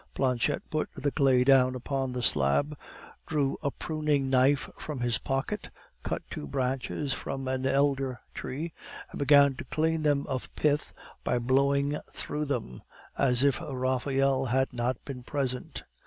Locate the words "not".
14.73-14.97